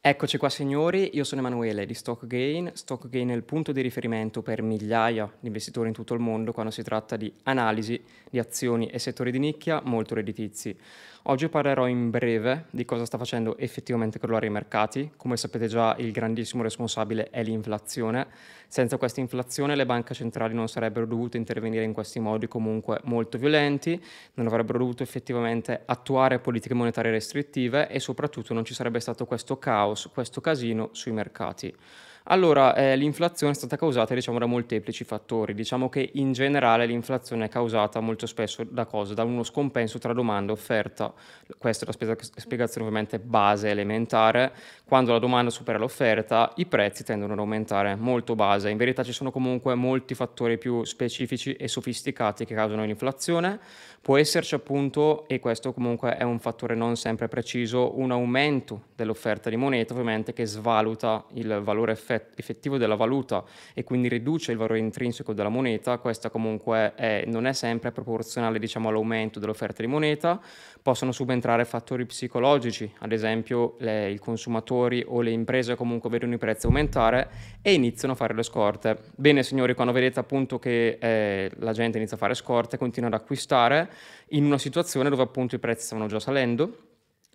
[0.00, 2.70] Eccoci qua signori, io sono Emanuele di StockGain.
[2.72, 6.70] StockGain è il punto di riferimento per migliaia di investitori in tutto il mondo quando
[6.70, 8.00] si tratta di analisi
[8.30, 10.78] di azioni e settori di nicchia molto redditizi.
[11.30, 15.12] Oggi parlerò in breve di cosa sta facendo effettivamente crollare i mercati.
[15.14, 18.28] Come sapete già il grandissimo responsabile è l'inflazione.
[18.66, 23.36] Senza questa inflazione le banche centrali non sarebbero dovute intervenire in questi modi comunque molto
[23.36, 24.02] violenti,
[24.34, 29.58] non avrebbero dovuto effettivamente attuare politiche monetarie restrittive e soprattutto non ci sarebbe stato questo
[29.58, 31.76] caos, questo casino sui mercati.
[32.30, 35.54] Allora, eh, l'inflazione è stata causata diciamo, da molteplici fattori.
[35.54, 39.14] Diciamo che in generale l'inflazione è causata molto spesso da cosa?
[39.14, 41.10] Da uno scompenso tra domanda e offerta.
[41.56, 44.52] Questa è la spiegazione ovviamente base elementare.
[44.84, 48.68] Quando la domanda supera l'offerta, i prezzi tendono ad aumentare molto base.
[48.68, 53.58] In verità ci sono comunque molti fattori più specifici e sofisticati che causano l'inflazione.
[54.02, 59.50] Può esserci appunto, e questo comunque è un fattore non sempre preciso, un aumento dell'offerta
[59.50, 64.58] di moneta ovviamente che svaluta il valore effettivo effettivo della valuta e quindi riduce il
[64.58, 69.88] valore intrinseco della moneta, questa comunque è, non è sempre proporzionale diciamo, all'aumento dell'offerta di
[69.88, 70.40] moneta,
[70.82, 76.38] possono subentrare fattori psicologici, ad esempio le, i consumatori o le imprese comunque vedono i
[76.38, 77.28] prezzi aumentare
[77.62, 78.96] e iniziano a fare le scorte.
[79.14, 83.14] Bene signori, quando vedete appunto che eh, la gente inizia a fare scorte, continua ad
[83.14, 83.90] acquistare
[84.28, 86.87] in una situazione dove appunto i prezzi stavano già salendo,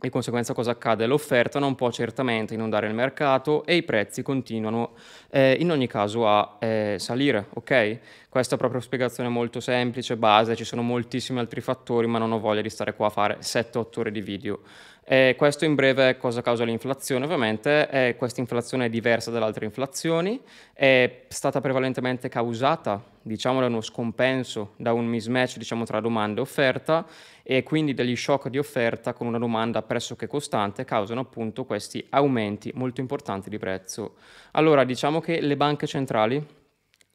[0.03, 1.05] di conseguenza cosa accade?
[1.05, 4.95] L'offerta non può certamente inondare il mercato e i prezzi continuano
[5.29, 7.99] eh, in ogni caso a eh, salire, ok?
[8.27, 12.39] Questa è proprio spiegazione molto semplice, base, ci sono moltissimi altri fattori, ma non ho
[12.39, 14.59] voglia di stare qua a fare 7-8 ore di video.
[15.05, 17.25] Eh, questo in breve cosa causa l'inflazione?
[17.25, 20.39] Ovviamente eh, questa inflazione è diversa dalle altre inflazioni,
[20.73, 26.43] è stata prevalentemente causata diciamo, da uno scompenso, da un mismatch diciamo, tra domanda e
[26.43, 27.05] offerta
[27.43, 32.71] e quindi degli shock di offerta con una domanda pressoché costante causano appunto questi aumenti
[32.73, 34.15] molto importanti di prezzo.
[34.51, 36.61] Allora diciamo che le banche centrali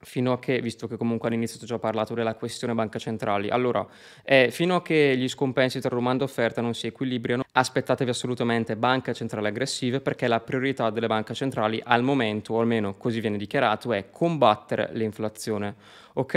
[0.01, 3.87] fino a che, visto che comunque all'inizio ho già parlato della questione banca centrali, allora,
[4.23, 8.77] eh, fino a che gli scompensi tra domanda e offerta non si equilibriano, aspettatevi assolutamente
[8.77, 13.37] banche centrali aggressive perché la priorità delle banche centrali al momento, o almeno così viene
[13.37, 15.75] dichiarato, è combattere l'inflazione.
[16.19, 16.35] Ok?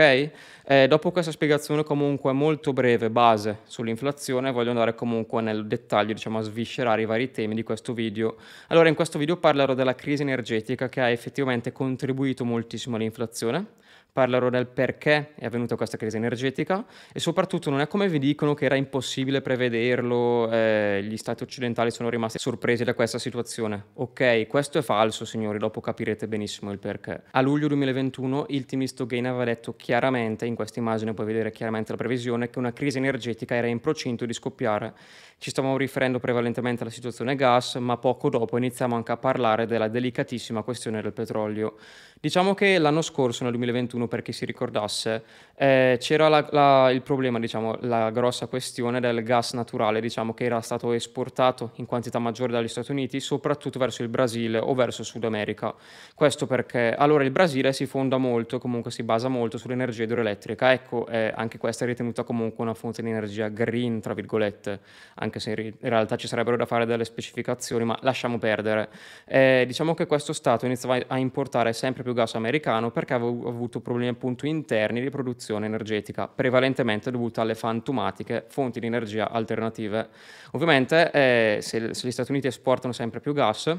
[0.63, 6.37] Eh, dopo questa spiegazione comunque molto breve, base sull'inflazione, voglio andare comunque nel dettaglio, diciamo
[6.37, 8.35] a sviscerare i vari temi di questo video.
[8.67, 13.79] Allora, in questo video parlerò della crisi energetica che ha effettivamente contribuito moltissimo all'inflazione
[14.11, 18.53] parlerò del perché è avvenuta questa crisi energetica e soprattutto non è come vi dicono
[18.53, 23.85] che era impossibile prevederlo, eh, gli stati occidentali sono rimasti sorpresi da questa situazione.
[23.95, 27.23] Ok, questo è falso signori, dopo capirete benissimo il perché.
[27.31, 31.91] A luglio 2021 il team Gain aveva detto chiaramente, in questa immagine puoi vedere chiaramente
[31.91, 34.93] la previsione, che una crisi energetica era in procinto di scoppiare.
[35.37, 39.87] Ci stavamo riferendo prevalentemente alla situazione gas, ma poco dopo iniziamo anche a parlare della
[39.87, 41.77] delicatissima questione del petrolio.
[42.19, 45.23] Diciamo che l'anno scorso, nel 2021, per chi si ricordasse,
[45.61, 50.45] eh, c'era la, la, il problema, diciamo, la grossa questione del gas naturale, diciamo, che
[50.45, 55.03] era stato esportato in quantità maggiore dagli Stati Uniti, soprattutto verso il Brasile o verso
[55.03, 55.71] Sud America.
[56.15, 60.71] Questo perché, allora, il Brasile si fonda molto, comunque si basa molto sull'energia idroelettrica.
[60.71, 64.79] Ecco, eh, anche questa è ritenuta comunque una fonte di energia green, tra virgolette,
[65.13, 68.89] anche se in realtà ci sarebbero da fare delle specificazioni, ma lasciamo perdere.
[69.25, 73.79] Eh, diciamo che questo Stato iniziava a importare sempre più gas americano perché avevo avuto
[73.79, 80.09] problemi appunto interni di produzione energetica, prevalentemente dovuti alle fantomatiche fonti di energia alternative.
[80.51, 83.75] Ovviamente eh, se, se gli Stati Uniti esportano sempre più gas,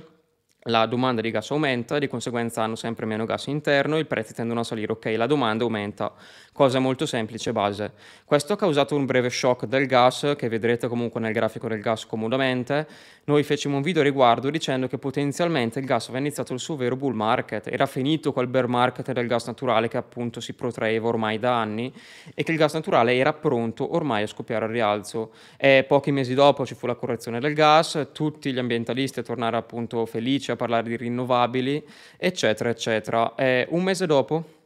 [0.67, 4.61] la domanda di gas aumenta, di conseguenza hanno sempre meno gas interno, i prezzi tendono
[4.61, 6.13] a salire, ok, la domanda aumenta,
[6.53, 7.93] cosa molto semplice base.
[8.25, 12.07] Questo ha causato un breve shock del gas, che vedrete comunque nel grafico del gas
[12.07, 12.87] comodamente.
[13.25, 16.77] Noi fecimo un video a riguardo dicendo che potenzialmente il gas aveva iniziato il suo
[16.77, 21.09] vero bull market, era finito quel bear market del gas naturale che appunto si protraeva
[21.09, 21.93] ormai da anni
[22.35, 25.33] e che il gas naturale era pronto ormai a scoppiare al rialzo.
[25.57, 29.57] E pochi mesi dopo ci fu la correzione del gas, tutti gli ambientalisti a tornare
[29.57, 31.85] appunto felici a parlare di rinnovabili,
[32.17, 33.35] eccetera, eccetera.
[33.35, 34.61] E un mese dopo,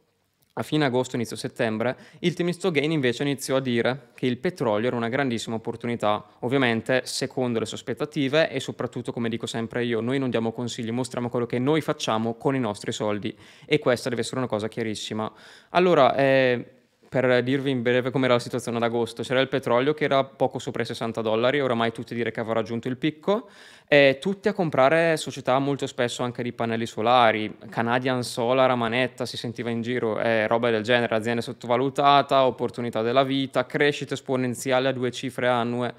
[0.53, 4.87] a fine agosto, inizio settembre, il team Gain invece iniziò a dire che il petrolio
[4.87, 10.01] era una grandissima opportunità, ovviamente secondo le sue aspettative e soprattutto, come dico sempre io,
[10.01, 14.09] noi non diamo consigli, mostriamo quello che noi facciamo con i nostri soldi e questa
[14.09, 15.31] deve essere una cosa chiarissima.
[15.69, 16.76] Allora, eh,
[17.09, 20.59] per dirvi in breve com'era la situazione ad agosto, c'era il petrolio che era poco
[20.59, 23.49] sopra i 60 dollari, oramai tutti dire che aveva raggiunto il picco,
[23.87, 29.37] e tutti a comprare società molto spesso anche di pannelli solari, Canadian Solar manetta si
[29.37, 34.91] sentiva in giro, eh, roba del genere, azienda sottovalutata, opportunità della vita, crescita esponenziale a
[34.91, 35.93] due cifre annue,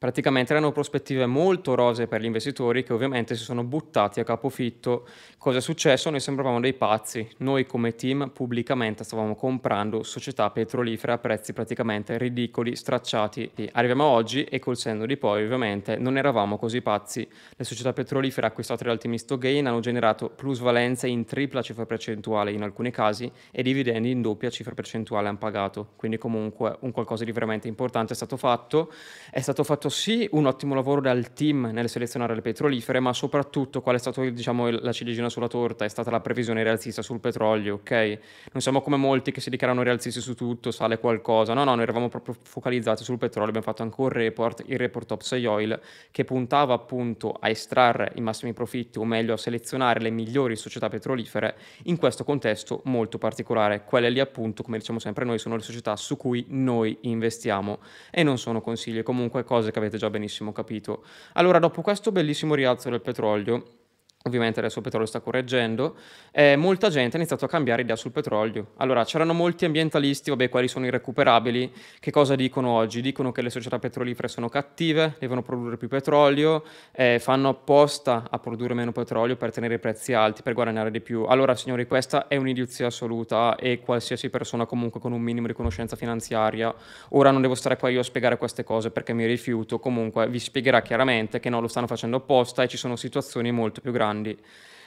[0.00, 5.06] Praticamente erano prospettive molto rose per gli investitori che ovviamente si sono buttati a capofitto.
[5.36, 6.08] Cosa è successo?
[6.08, 7.28] Noi sembravamo dei pazzi.
[7.40, 13.50] Noi come team pubblicamente stavamo comprando società petrolifere a prezzi praticamente ridicoli, stracciati.
[13.72, 17.28] Arriviamo oggi e col senno di poi ovviamente non eravamo così pazzi.
[17.54, 22.52] Le società petrolifere acquistate dal team Misto Gain hanno generato plusvalenze in tripla cifra percentuale
[22.52, 25.88] in alcuni casi e dividendi in doppia cifra percentuale hanno pagato.
[25.96, 28.90] Quindi comunque un qualcosa di veramente importante è stato fatto.
[29.30, 33.82] È stato fatto sì un ottimo lavoro dal team nel selezionare le petrolifere, ma soprattutto
[33.82, 37.74] qual è stata diciamo, la ciliegina sulla torta è stata la previsione rialzista sul petrolio,
[37.74, 38.18] ok?
[38.52, 41.82] Non siamo come molti che si dichiarano rialzisti su tutto, sale qualcosa, no, no, noi
[41.82, 45.78] eravamo proprio focalizzati sul petrolio, abbiamo fatto anche un report, il report Topsy Oil,
[46.10, 50.88] che puntava appunto a estrarre i massimi profitti, o meglio a selezionare le migliori società
[50.88, 53.84] petrolifere in questo contesto molto particolare.
[53.84, 58.22] Quelle lì appunto, come diciamo sempre noi, sono le società su cui noi investiamo e
[58.22, 61.04] non sono consigli, comunque cose che avete già benissimo capito.
[61.34, 63.79] Allora, dopo questo bellissimo rialzo del petrolio,
[64.24, 65.96] Ovviamente adesso il petrolio sta correggendo,
[66.30, 68.72] eh, molta gente ha iniziato a cambiare idea sul petrolio.
[68.76, 73.00] Allora, c'erano molti ambientalisti, vabbè, quali sono irrecuperabili, che cosa dicono oggi?
[73.00, 78.38] Dicono che le società petrolifere sono cattive, devono produrre più petrolio, eh, fanno apposta a
[78.38, 81.24] produrre meno petrolio per tenere i prezzi alti, per guadagnare di più.
[81.24, 85.96] Allora, signori, questa è un'idiozia assoluta e qualsiasi persona comunque con un minimo di conoscenza
[85.96, 86.74] finanziaria,
[87.12, 90.38] ora non devo stare qua io a spiegare queste cose perché mi rifiuto, comunque vi
[90.38, 94.08] spiegherà chiaramente che non lo stanno facendo apposta e ci sono situazioni molto più grandi
[94.10, 94.36] grandi.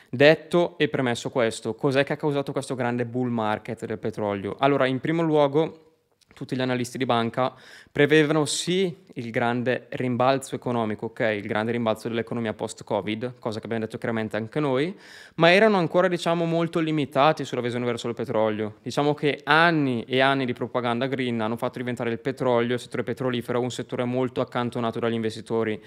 [0.09, 4.55] Detto e premesso questo, cos'è che ha causato questo grande bull market del petrolio?
[4.59, 5.79] Allora, in primo luogo,
[6.35, 7.53] tutti gli analisti di banca
[7.91, 13.85] prevedevano sì il grande rimbalzo economico, ok, il grande rimbalzo dell'economia post-Covid, cosa che abbiamo
[13.85, 14.95] detto chiaramente anche noi,
[15.35, 18.75] ma erano ancora, diciamo, molto limitati sulla visione verso il petrolio.
[18.83, 23.03] Diciamo che anni e anni di propaganda green hanno fatto diventare il petrolio, il settore
[23.03, 25.81] petrolifero, un settore molto accantonato dagli investitori.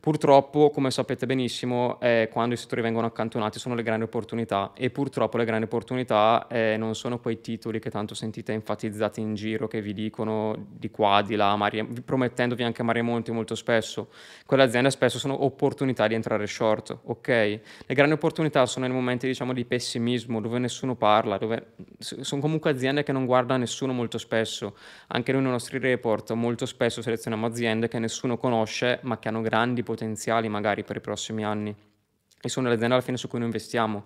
[0.00, 4.88] Purtroppo, come sapete benissimo, eh, quando i settori vengono accantonati sono le grandi opportunità e
[4.88, 9.68] purtroppo le grandi opportunità eh, non sono quei titoli che tanto sentite enfatizzati in giro
[9.68, 14.08] che vi dicono di qua, di là, Maria, promettendovi anche Maria Monti molto spesso.
[14.46, 17.28] Quelle aziende spesso sono opportunità di entrare short, ok?
[17.28, 22.70] Le grandi opportunità sono nei momenti diciamo di pessimismo, dove nessuno parla, dove sono comunque
[22.70, 24.76] aziende che non guarda nessuno molto spesso.
[25.08, 29.42] Anche noi nei nostri report molto spesso selezioniamo aziende che nessuno conosce ma che hanno
[29.42, 31.74] grandi potenziali magari per i prossimi anni
[32.40, 34.04] e sono le aziende alla fine su cui noi investiamo.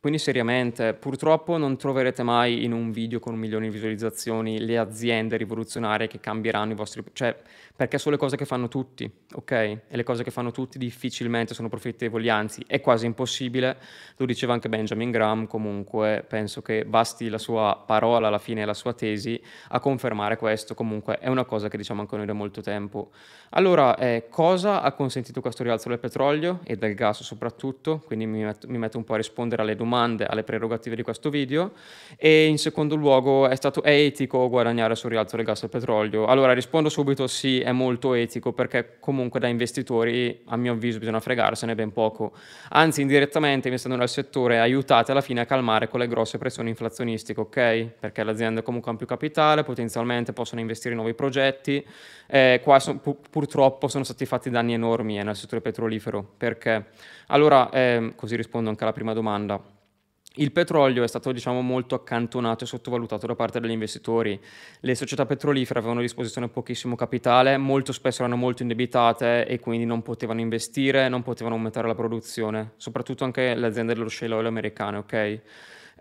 [0.00, 4.78] Quindi seriamente, purtroppo non troverete mai in un video con un milione di visualizzazioni le
[4.78, 7.04] aziende rivoluzionarie che cambieranno i vostri...
[7.12, 7.36] cioè
[7.80, 9.50] perché sono le cose che fanno tutti, ok?
[9.52, 13.78] E le cose che fanno tutti difficilmente sono profittevoli, anzi è quasi impossibile,
[14.16, 18.74] lo diceva anche Benjamin Graham, comunque penso che basti la sua parola alla fine, la
[18.74, 22.60] sua tesi a confermare questo, comunque è una cosa che diciamo anche noi da molto
[22.60, 23.12] tempo.
[23.52, 28.02] Allora, eh, cosa ha consentito questo rialzo del petrolio e del gas soprattutto?
[28.04, 31.30] Quindi mi metto, mi metto un po' a rispondere alle domande, alle prerogative di questo
[31.30, 31.72] video
[32.16, 36.26] e in secondo luogo è stato è etico guadagnare sul rialzo del gas e petrolio?
[36.26, 41.20] Allora rispondo subito sì, è molto etico perché comunque da investitori a mio avviso bisogna
[41.20, 42.32] fregarsene ben poco.
[42.70, 47.88] Anzi indirettamente investendo nel settore aiutate alla fine a calmare quelle grosse pressioni inflazionistiche, ok?
[47.98, 51.84] Perché le aziende comunque hanno più capitale, potenzialmente possono investire in nuovi progetti.
[52.26, 56.26] Eh, qua son, pu- purtroppo sono stati fatti danni enormi eh, nel settore petrolifero.
[56.36, 56.86] Perché?
[57.28, 59.78] Allora, eh, così rispondo anche alla prima domanda.
[60.34, 64.40] Il petrolio è stato diciamo, molto accantonato e sottovalutato da parte degli investitori.
[64.78, 69.86] Le società petrolifere avevano a disposizione pochissimo capitale, molto spesso erano molto indebitate e quindi
[69.86, 74.46] non potevano investire, non potevano aumentare la produzione, soprattutto anche le aziende dello shale oil
[74.46, 75.40] americane, ok?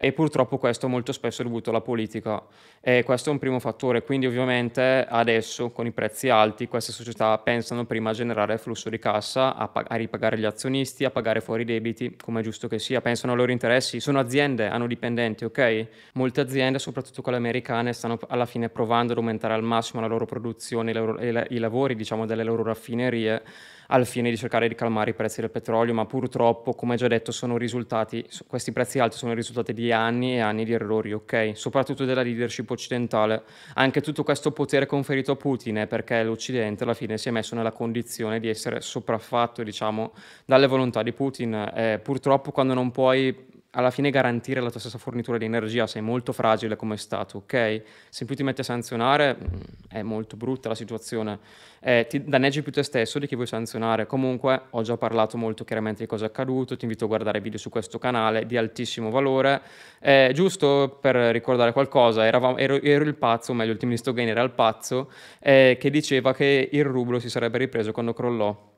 [0.01, 2.41] E purtroppo questo molto spesso è dovuto alla politica.
[2.79, 7.38] E questo è un primo fattore, quindi ovviamente adesso con i prezzi alti queste società
[7.39, 11.41] pensano prima a generare flusso di cassa, a, pag- a ripagare gli azionisti, a pagare
[11.41, 14.88] fuori i debiti, come è giusto che sia, pensano ai loro interessi, sono aziende, hanno
[14.88, 15.88] dipendenti, ok?
[16.13, 20.25] Molte aziende, soprattutto quelle americane, stanno alla fine provando ad aumentare al massimo la loro
[20.25, 23.44] produzione, i, loro, i lavori diciamo delle loro raffinerie
[23.91, 27.31] al fine di cercare di calmare i prezzi del petrolio, ma purtroppo, come già detto,
[27.31, 31.51] sono risultati, questi prezzi alti sono risultati di anni e anni di errori, ok?
[31.53, 33.43] Soprattutto della leadership occidentale.
[33.75, 37.55] Anche tutto questo potere conferito a Putin è perché l'Occidente alla fine si è messo
[37.55, 40.13] nella condizione di essere sopraffatto, diciamo,
[40.46, 41.72] dalle volontà di Putin.
[41.75, 46.02] Eh, purtroppo quando non puoi alla fine garantire la tua stessa fornitura di energia, sei
[46.02, 47.84] molto fragile come Stato, ok?
[48.10, 49.60] Se più ti metti a sanzionare mm,
[49.90, 51.38] è molto brutta la situazione,
[51.82, 54.08] eh, ti danneggi più te stesso di chi vuoi sanzionare.
[54.08, 57.60] Comunque ho già parlato molto chiaramente di cosa è accaduto, ti invito a guardare video
[57.60, 59.62] su questo canale di altissimo valore.
[60.00, 63.98] Eh, giusto per ricordare qualcosa, eravamo, ero, ero, il pazzo, o meglio il team di
[63.98, 68.69] Stogain era il pazzo, eh, che diceva che il rublo si sarebbe ripreso quando crollò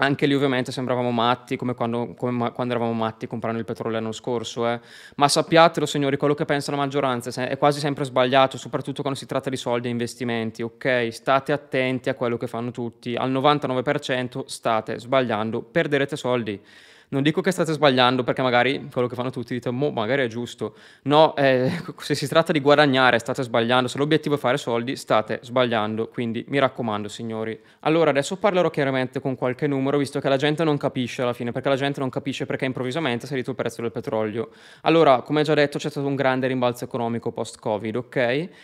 [0.00, 4.12] anche lì ovviamente sembravamo matti, come quando, come quando eravamo matti comprando il petrolio l'anno
[4.12, 4.68] scorso.
[4.68, 4.80] Eh.
[5.16, 9.26] Ma sappiatelo, signori, quello che pensa la maggioranza è quasi sempre sbagliato, soprattutto quando si
[9.26, 10.62] tratta di soldi e investimenti.
[10.62, 13.16] Ok, state attenti a quello che fanno tutti.
[13.16, 16.60] Al 99% state sbagliando, perderete soldi.
[17.10, 20.26] Non dico che state sbagliando perché magari quello che fanno tutti dite, mo, magari è
[20.26, 20.74] giusto.
[21.04, 25.38] No, eh, se si tratta di guadagnare state sbagliando, se l'obiettivo è fare soldi state
[25.40, 27.58] sbagliando, quindi mi raccomando signori.
[27.80, 31.50] Allora adesso parlerò chiaramente con qualche numero visto che la gente non capisce alla fine,
[31.50, 34.50] perché la gente non capisce perché improvvisamente è salito il prezzo del petrolio.
[34.82, 38.16] Allora, come già detto c'è stato un grande rimbalzo economico post-Covid, ok?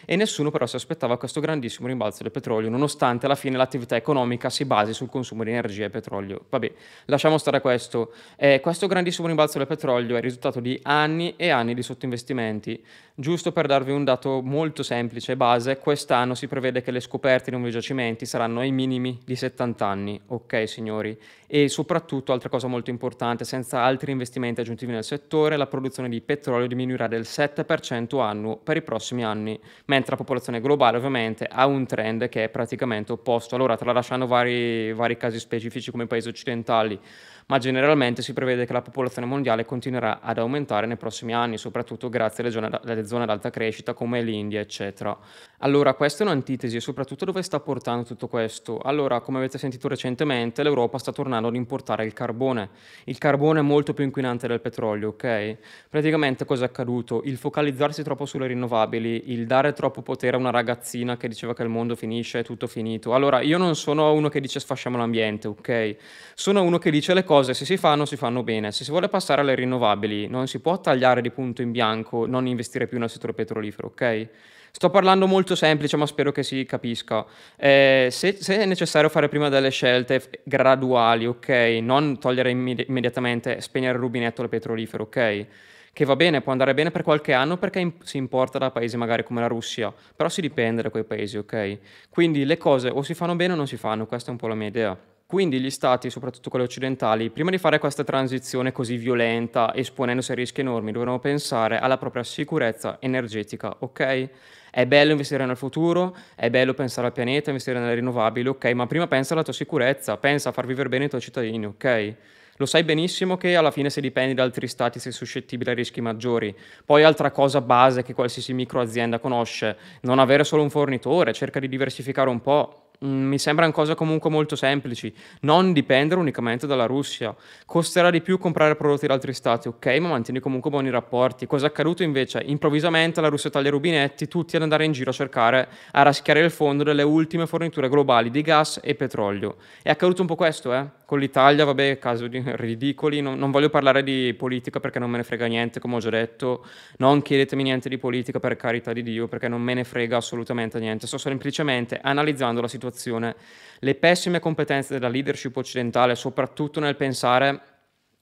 [0.05, 4.51] E nessuno però si aspettava questo grandissimo rimbalzo del petrolio, nonostante alla fine l'attività economica
[4.51, 6.45] si basi sul consumo di energia e petrolio.
[6.51, 6.71] Vabbè,
[7.07, 8.13] lasciamo stare questo.
[8.37, 12.85] Eh, questo grandissimo rimbalzo del petrolio è il risultato di anni e anni di sottoinvestimenti.
[13.15, 17.51] Giusto per darvi un dato molto semplice e base, quest'anno si prevede che le scoperte
[17.51, 21.17] di nuovi giacimenti saranno ai minimi di 70 anni, ok signori?
[21.55, 26.21] E soprattutto, altra cosa molto importante, senza altri investimenti aggiuntivi nel settore, la produzione di
[26.21, 31.65] petrolio diminuirà del 7% annuo per i prossimi anni, mentre la popolazione globale ovviamente ha
[31.67, 33.55] un trend che è praticamente opposto.
[33.55, 36.99] Allora, tralasciando vari, vari casi specifici come i paesi occidentali,
[37.47, 42.09] ma generalmente si prevede che la popolazione mondiale continuerà ad aumentare nei prossimi anni, soprattutto
[42.09, 45.17] grazie alle zone, alle zone ad alta crescita come l'India, eccetera.
[45.65, 48.81] Allora, questa è un'antitesi e soprattutto dove sta portando tutto questo?
[48.81, 52.69] Allora, come avete sentito recentemente, l'Europa sta tornando ad importare il carbone.
[53.05, 55.57] Il carbone è molto più inquinante del petrolio, ok?
[55.89, 57.23] Praticamente cosa è accaduto?
[57.25, 61.63] Il focalizzarsi troppo sulle rinnovabili, il dare troppo potere a una ragazzina che diceva che
[61.63, 63.15] il mondo finisce, è tutto finito.
[63.15, 65.97] Allora, io non sono uno che dice sfasciamo l'ambiente, ok?
[66.35, 68.71] Sono uno che dice le cose se si fanno, si fanno bene.
[68.71, 72.47] Se si vuole passare alle rinnovabili, non si può tagliare di punto in bianco, non
[72.47, 74.29] investire più nel settore petrolifero, ok?
[74.77, 77.25] Sto parlando molto semplice, ma spero che si capisca.
[77.57, 81.79] Eh, se, se, è necessario fare prima delle scelte graduali, ok?
[81.81, 85.47] Non togliere immedi- immediatamente, spegnere il rubinetto al petrolifero, ok?
[85.93, 88.97] Che va bene, può andare bene per qualche anno perché in- si importa da paesi
[88.97, 91.79] magari come la Russia, però si dipende da quei paesi, ok?
[92.11, 94.49] Quindi le cose o si fanno bene o non si fanno, questa è un po'
[94.49, 94.99] la mia idea.
[95.25, 100.35] Quindi gli stati, soprattutto quelli occidentali, prima di fare questa transizione così violenta, esponendosi a
[100.35, 104.29] rischi enormi, dovevano pensare alla propria sicurezza energetica, ok?
[104.77, 108.89] È bello investire nel futuro, è bello pensare al pianeta, investire nelle rinnovabili, ok, ma
[108.89, 112.15] prima pensa alla tua sicurezza, pensa a far vivere bene i tuoi cittadini, ok?
[112.57, 116.01] Lo sai benissimo che alla fine se dipendi da altri stati sei suscettibile a rischi
[116.01, 116.53] maggiori.
[116.85, 121.69] Poi altra cosa base che qualsiasi microazienda conosce, non avere solo un fornitore, cerca di
[121.69, 125.13] diversificare un po', Mm, mi sembrano cose comunque molto semplici.
[125.41, 127.35] Non dipendere unicamente dalla Russia.
[127.67, 131.47] Costerà di più comprare prodotti da altri stati, ok, ma mantieni comunque buoni rapporti.
[131.47, 132.43] Cosa è accaduto invece?
[132.45, 136.41] Improvvisamente la Russia taglia i rubinetti, tutti ad andare in giro a cercare, a raschiare
[136.41, 139.57] il fondo delle ultime forniture globali di gas e petrolio.
[139.83, 140.87] È accaduto un po' questo, eh?
[141.07, 143.21] Con l'Italia, vabbè, caso di ridicoli.
[143.21, 146.11] Non, non voglio parlare di politica perché non me ne frega niente, come ho già
[146.11, 146.65] detto.
[146.99, 150.79] Non chiedetemi niente di politica per carità di Dio, perché non me ne frega assolutamente
[150.79, 151.07] niente.
[151.07, 153.35] Sto semplicemente analizzando la situazione
[153.81, 157.61] le pessime competenze della leadership occidentale, soprattutto nel pensare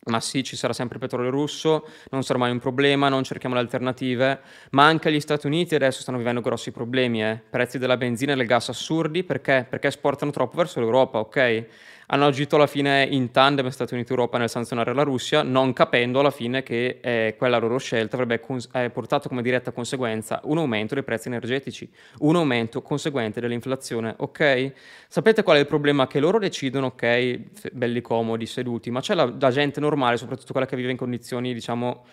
[0.05, 3.55] ma sì, ci sarà sempre il petrolio russo, non sarà mai un problema, non cerchiamo
[3.55, 7.41] le alternative, ma anche gli Stati Uniti adesso stanno vivendo grossi problemi, eh?
[7.49, 9.65] prezzi della benzina e del gas assurdi, perché?
[9.69, 11.67] Perché esportano troppo verso l'Europa, ok?
[12.13, 15.73] Hanno agito alla fine in tandem Stati Uniti e Europa nel sanzionare la Russia, non
[15.73, 20.39] capendo alla fine che eh, quella loro scelta avrebbe cons- eh, portato come diretta conseguenza
[20.45, 24.73] un aumento dei prezzi energetici, un aumento conseguente dell'inflazione, ok?
[25.09, 26.07] Sapete qual è il problema?
[26.07, 30.67] Che loro decidono, ok, belli comodi, seduti, ma c'è la, la gente normale, soprattutto quella
[30.67, 32.05] che vive in condizioni, diciamo,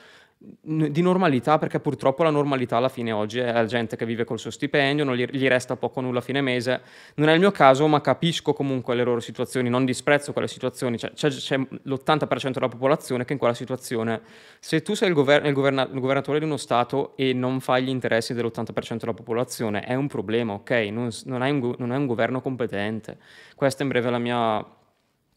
[0.41, 4.39] di normalità, perché purtroppo la normalità alla fine oggi è la gente che vive col
[4.39, 6.81] suo stipendio, non gli, gli resta poco nulla a fine mese.
[7.15, 10.97] Non è il mio caso, ma capisco comunque le loro situazioni, non disprezzo quelle situazioni.
[10.97, 14.21] Cioè, c'è, c'è l'80% della popolazione che in quella situazione.
[14.59, 17.83] Se tu sei il, gover- il, governa- il, governatore di uno Stato e non fai
[17.83, 20.71] gli interessi dell'80% della popolazione, è un problema, ok?
[20.89, 23.17] Non, non, hai un, non hai un governo competente.
[23.55, 24.65] Questa in breve è la mia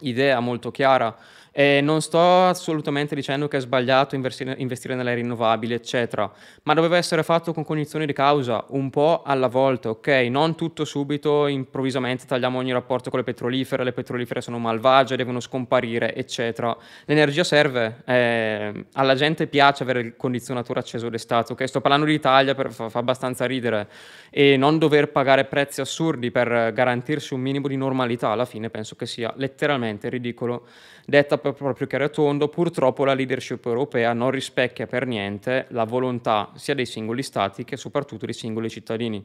[0.03, 1.17] idea molto chiara.
[1.55, 6.33] E non sto assolutamente dicendo che è sbagliato investire, nelle rinnovabili, eccetera,
[6.63, 10.09] ma doveva essere fatto con cognizione di causa, un po' alla volta, ok?
[10.31, 15.41] Non tutto subito, improvvisamente tagliamo ogni rapporto con le petrolifere, le petrolifere sono malvagie, devono
[15.41, 16.75] scomparire, eccetera.
[17.05, 21.69] L'energia serve, eh, alla gente piace avere il condizionatore acceso d'estate, ok?
[21.69, 23.89] Sto parlando di Italia, per, fa, fa abbastanza ridere,
[24.31, 28.97] e non dover pagare prezzi assurdi per garantirsi un minimo di normalità, alla fine penso
[28.97, 30.67] che sia letteralmente ridicolo.
[31.05, 36.51] Detta proprio chiaro e tondo, purtroppo la leadership europea non rispecchia per niente la volontà
[36.55, 39.25] sia dei singoli stati che soprattutto dei singoli cittadini.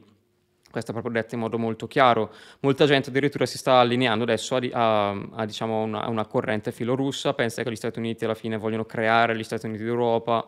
[0.70, 2.30] Questo è proprio detto in modo molto chiaro.
[2.60, 7.32] Molta gente addirittura si sta allineando adesso a, a, a, diciamo, una, una corrente filorussa,
[7.32, 10.46] pensa che gli Stati Uniti alla fine vogliono creare gli Stati Uniti d'Europa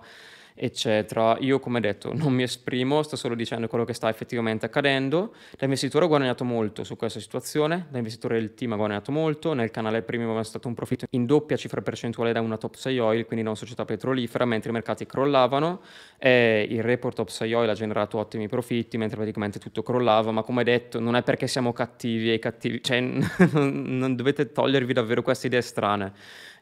[0.62, 1.38] eccetera.
[1.40, 5.32] Io, come detto, non mi esprimo, sto solo dicendo quello che sta effettivamente accadendo.
[5.56, 9.54] Da investitore ho guadagnato molto su questa situazione, da investitore del team ha guadagnato molto,
[9.54, 12.98] nel canale premium è stato un profitto in doppia cifra percentuale da una top 6
[12.98, 15.80] oil, quindi da una società petrolifera, mentre i mercati crollavano,
[16.18, 20.42] e il report top 6 oil ha generato ottimi profitti, mentre praticamente tutto crollava, ma
[20.42, 23.00] come detto non è perché siamo cattivi e cattivi, cioè
[23.52, 26.12] non dovete togliervi davvero queste idee strane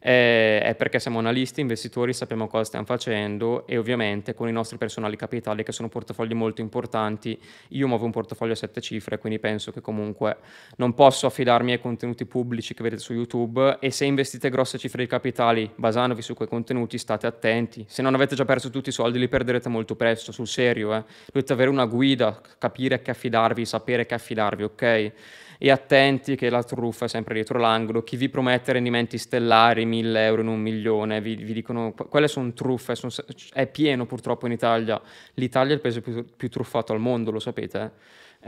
[0.01, 3.88] eh, è perché siamo analisti, investitori, sappiamo cosa stiamo facendo e ovviamente
[4.35, 8.57] con i nostri personali capitali che sono portafogli molto importanti, io muovo un portafoglio a
[8.57, 10.39] sette cifre, quindi penso che comunque
[10.77, 15.03] non posso affidarmi ai contenuti pubblici che vedete su YouTube e se investite grosse cifre
[15.03, 18.93] di capitali basandovi su quei contenuti state attenti, se non avete già perso tutti i
[18.93, 21.05] soldi li perderete molto presto, sul serio, eh.
[21.33, 25.13] dovete avere una guida, capire a che affidarvi, sapere a che affidarvi, ok?
[25.59, 30.25] E attenti che la truffa è sempre dietro l'angolo, chi vi promette rendimenti stellari, 1000
[30.25, 33.13] euro in un milione, vi, vi dicono, quelle sono truffe, sono,
[33.53, 35.01] è pieno purtroppo in Italia,
[35.35, 37.81] l'Italia è il paese più, più truffato al mondo, lo sapete?
[37.81, 37.91] Eh?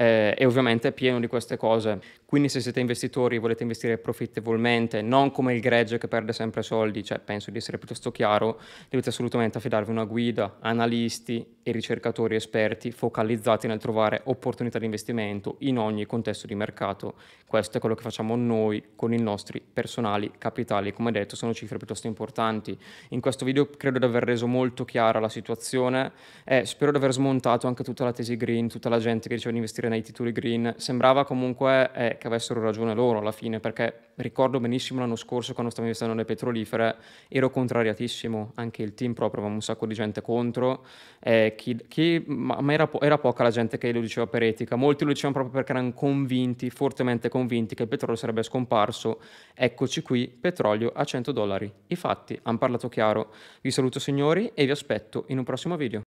[0.01, 2.01] Eh, e ovviamente è pieno di queste cose.
[2.25, 6.63] Quindi se siete investitori e volete investire profittevolmente, non come il gregge che perde sempre
[6.63, 12.37] soldi, cioè penso di essere piuttosto chiaro, dovete assolutamente affidarvi una guida, analisti e ricercatori
[12.37, 17.15] esperti focalizzati nel trovare opportunità di investimento in ogni contesto di mercato.
[17.47, 20.93] Questo è quello che facciamo noi con i nostri personali capitali.
[20.93, 22.79] Come detto, sono cifre piuttosto importanti.
[23.09, 26.13] In questo video credo di aver reso molto chiara la situazione
[26.45, 29.51] e spero di aver smontato anche tutta la tesi green, tutta la gente che diceva
[29.51, 34.13] di investire nei titoli green, sembrava comunque eh, che avessero ragione loro alla fine, perché
[34.17, 36.97] ricordo benissimo l'anno scorso quando stavo investendo nelle petrolifere,
[37.29, 40.85] ero contrariatissimo, anche il team proprio, aveva un sacco di gente contro,
[41.21, 44.43] eh, chi, chi, ma, ma era, po- era, poca la gente che lo diceva per
[44.43, 49.21] etica, molti lo dicevano proprio perché erano convinti, fortemente convinti che il petrolio sarebbe scomparso,
[49.55, 51.71] eccoci qui, petrolio a 100 dollari.
[51.89, 53.33] I fatti hanno parlato chiaro.
[53.61, 55.99] Vi saluto signori e vi aspetto in un prossimo video.